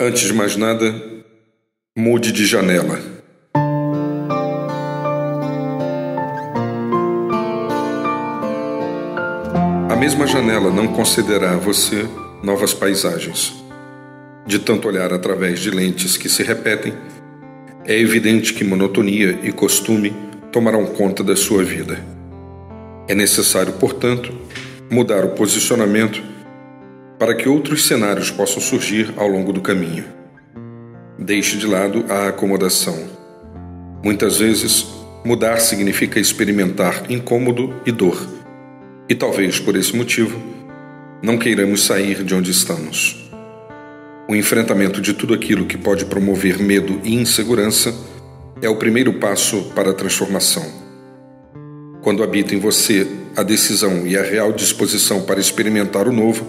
Antes 0.00 0.28
de 0.28 0.32
mais 0.32 0.54
nada, 0.54 0.94
mude 1.96 2.30
de 2.30 2.46
janela. 2.46 3.00
A 9.90 9.96
mesma 9.96 10.24
janela 10.24 10.70
não 10.70 10.86
concederá 10.86 11.54
a 11.54 11.56
você 11.56 12.08
novas 12.44 12.72
paisagens. 12.72 13.52
De 14.46 14.60
tanto 14.60 14.86
olhar 14.86 15.12
através 15.12 15.58
de 15.58 15.72
lentes 15.72 16.16
que 16.16 16.28
se 16.28 16.44
repetem, 16.44 16.94
é 17.84 17.98
evidente 17.98 18.54
que 18.54 18.62
monotonia 18.62 19.36
e 19.42 19.50
costume 19.50 20.14
tomarão 20.52 20.86
conta 20.86 21.24
da 21.24 21.34
sua 21.34 21.64
vida. 21.64 21.98
É 23.08 23.16
necessário, 23.16 23.72
portanto, 23.72 24.32
mudar 24.88 25.24
o 25.24 25.30
posicionamento 25.30 26.22
para 27.18 27.34
que 27.34 27.48
outros 27.48 27.86
cenários 27.86 28.30
possam 28.30 28.62
surgir 28.62 29.12
ao 29.16 29.26
longo 29.26 29.52
do 29.52 29.60
caminho. 29.60 30.04
Deixe 31.18 31.56
de 31.56 31.66
lado 31.66 32.04
a 32.08 32.28
acomodação. 32.28 32.96
Muitas 34.04 34.38
vezes, 34.38 34.86
mudar 35.24 35.58
significa 35.58 36.20
experimentar 36.20 37.10
incômodo 37.10 37.74
e 37.84 37.90
dor, 37.90 38.24
e 39.08 39.14
talvez 39.14 39.58
por 39.58 39.74
esse 39.74 39.96
motivo 39.96 40.40
não 41.20 41.36
queiramos 41.36 41.82
sair 41.84 42.22
de 42.22 42.34
onde 42.34 42.52
estamos. 42.52 43.28
O 44.28 44.36
enfrentamento 44.36 45.00
de 45.00 45.12
tudo 45.12 45.34
aquilo 45.34 45.66
que 45.66 45.76
pode 45.76 46.04
promover 46.04 46.58
medo 46.58 47.00
e 47.02 47.14
insegurança 47.14 47.92
é 48.62 48.68
o 48.68 48.76
primeiro 48.76 49.14
passo 49.14 49.72
para 49.74 49.90
a 49.90 49.94
transformação. 49.94 50.64
Quando 52.02 52.22
habita 52.22 52.54
em 52.54 52.58
você 52.60 53.06
a 53.36 53.42
decisão 53.42 54.06
e 54.06 54.16
a 54.16 54.22
real 54.22 54.52
disposição 54.52 55.22
para 55.22 55.40
experimentar 55.40 56.06
o 56.06 56.12
novo, 56.12 56.46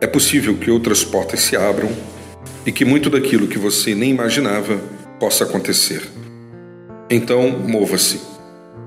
é 0.00 0.06
possível 0.06 0.56
que 0.56 0.70
outras 0.70 1.04
portas 1.04 1.40
se 1.40 1.56
abram 1.56 1.90
e 2.64 2.70
que 2.70 2.84
muito 2.84 3.10
daquilo 3.10 3.48
que 3.48 3.58
você 3.58 3.92
nem 3.94 4.10
imaginava 4.10 4.78
possa 5.18 5.42
acontecer. 5.44 6.02
Então, 7.10 7.50
mova-se, 7.50 8.20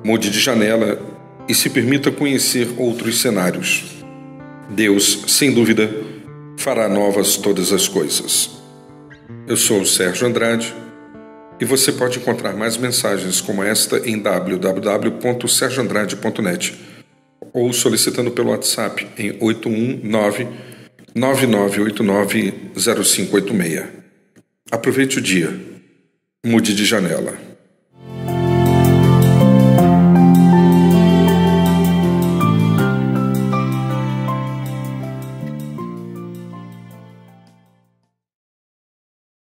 mude 0.03 0.29
de 0.29 0.39
janela 0.39 1.01
e 1.47 1.55
se 1.55 1.69
permita 1.69 2.11
conhecer 2.11 2.67
outros 2.77 3.19
cenários. 3.19 3.85
Deus, 4.69 5.23
sem 5.27 5.51
dúvida, 5.51 5.91
fará 6.57 6.87
novas 6.87 7.35
todas 7.35 7.73
as 7.73 7.87
coisas. 7.87 8.51
Eu 9.47 9.57
sou 9.57 9.81
o 9.81 9.85
Sérgio 9.85 10.27
Andrade 10.27 10.71
e 11.59 11.65
você 11.65 11.91
pode 11.91 12.19
encontrar 12.19 12.53
mais 12.53 12.77
mensagens 12.77 13.41
como 13.41 13.63
esta 13.63 13.97
em 14.07 14.17
www.sergioandrade.net 14.17 16.73
ou 17.51 17.73
solicitando 17.73 18.31
pelo 18.31 18.51
WhatsApp 18.51 19.05
em 19.17 19.35
819 19.41 20.70
99890586. 21.15 23.87
Aproveite 24.71 25.19
o 25.19 25.21
dia. 25.21 25.53
Mude 26.45 26.73
de 26.73 26.85
janela. 26.85 27.50